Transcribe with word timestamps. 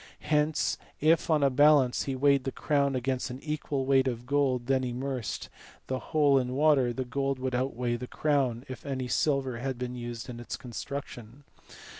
Hence, 0.21 0.79
if 0.99 1.29
on 1.29 1.43
a 1.43 1.51
balance 1.51 2.05
hfc 2.05 2.15
weighed 2.17 2.43
the 2.43 2.51
crown 2.51 2.95
against 2.95 3.29
an 3.29 3.39
equal 3.43 3.85
weight 3.85 4.07
of 4.07 4.25
gold 4.25 4.61
and 4.61 4.67
then 4.67 4.83
immersed 4.83 5.47
the 5.85 5.99
whole 5.99 6.39
in 6.39 6.53
water, 6.55 6.91
the 6.91 7.05
gold 7.05 7.37
would 7.37 7.53
outweigh 7.53 7.97
the 7.97 8.07
crown 8.07 8.65
if 8.67 8.83
any 8.83 9.07
silver 9.07 9.59
had 9.59 9.77
been 9.77 9.93
used 9.93 10.27
in 10.27 10.39
its 10.39 10.57
construction. 10.57 11.43